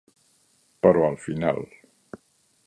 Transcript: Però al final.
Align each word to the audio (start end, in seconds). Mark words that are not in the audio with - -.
Però 0.87 1.03
al 1.09 1.19
final. 1.27 1.61